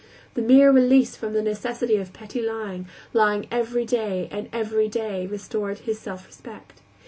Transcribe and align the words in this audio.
The 0.33 0.41
mere 0.41 0.71
release 0.71 1.15
from 1.15 1.33
the 1.33 1.43
necessity 1.43 1.97
of 1.97 2.11
petty 2.11 2.41
lying, 2.41 2.87
lying 3.13 3.47
every 3.51 3.85
day 3.85 4.27
and 4.31 4.49
every 4.51 4.87
day, 4.89 5.27
restored 5.27 5.77
his 5.77 5.99
self 5.99 6.25
respect. 6.25 6.81